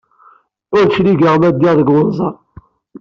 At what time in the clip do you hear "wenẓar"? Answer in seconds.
1.93-2.35